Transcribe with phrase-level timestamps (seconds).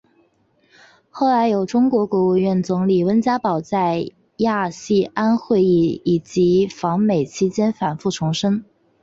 [1.11, 8.65] 后来有中国国务院总理温家宝在亚细安会议以及访美期间反复重申。